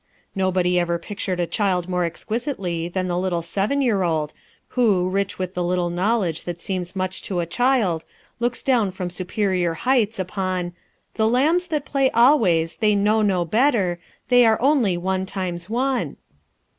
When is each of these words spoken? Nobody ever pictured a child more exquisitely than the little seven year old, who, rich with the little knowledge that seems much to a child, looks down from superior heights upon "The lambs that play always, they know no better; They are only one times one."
Nobody 0.33 0.79
ever 0.79 0.97
pictured 0.97 1.39
a 1.39 1.45
child 1.45 1.87
more 1.87 2.05
exquisitely 2.05 2.87
than 2.87 3.07
the 3.07 3.19
little 3.19 3.43
seven 3.43 3.83
year 3.83 4.01
old, 4.01 4.33
who, 4.69 5.07
rich 5.07 5.37
with 5.37 5.53
the 5.53 5.63
little 5.63 5.91
knowledge 5.91 6.43
that 6.45 6.59
seems 6.59 6.95
much 6.95 7.21
to 7.21 7.39
a 7.39 7.45
child, 7.45 8.03
looks 8.39 8.63
down 8.63 8.89
from 8.89 9.11
superior 9.11 9.75
heights 9.75 10.17
upon 10.17 10.73
"The 11.17 11.27
lambs 11.29 11.67
that 11.67 11.85
play 11.85 12.09
always, 12.15 12.77
they 12.77 12.95
know 12.95 13.21
no 13.21 13.45
better; 13.45 13.99
They 14.29 14.43
are 14.43 14.59
only 14.59 14.97
one 14.97 15.27
times 15.27 15.69
one." 15.69 16.17